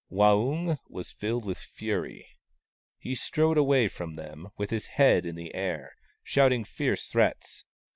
[0.11, 2.25] Waung was filled with fury.
[2.97, 7.65] He strode away from them, with his head in the air, shouting fierce threats.